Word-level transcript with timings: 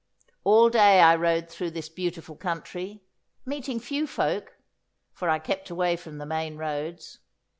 All 0.43 0.71
day 0.71 0.99
I 0.99 1.15
rode 1.15 1.47
through 1.47 1.69
this 1.69 1.87
beautiful 1.87 2.35
country, 2.35 3.03
meeting 3.45 3.79
few 3.79 4.07
folk, 4.07 4.57
for 5.13 5.29
I 5.29 5.37
kept 5.37 5.69
away 5.69 5.95
from 5.95 6.17
the 6.17 6.25
main 6.25 6.57
roads. 6.57 7.19